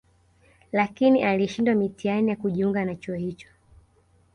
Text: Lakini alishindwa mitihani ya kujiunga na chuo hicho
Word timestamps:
Lakini 0.71 1.23
alishindwa 1.23 1.75
mitihani 1.75 2.29
ya 2.29 2.35
kujiunga 2.35 2.85
na 2.85 2.95
chuo 2.95 3.15
hicho 3.15 3.47